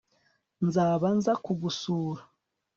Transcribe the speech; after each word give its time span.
nzaba 0.65 1.07
nza 1.17 1.33
kugusura 1.43 2.21